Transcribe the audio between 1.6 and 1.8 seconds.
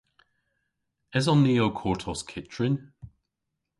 ow